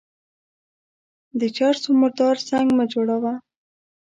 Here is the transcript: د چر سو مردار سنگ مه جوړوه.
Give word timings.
د 1.39 1.41
چر 1.55 1.75
سو 1.83 1.89
مردار 2.01 2.35
سنگ 2.47 2.69
مه 2.77 2.85
جوړوه. 2.93 3.33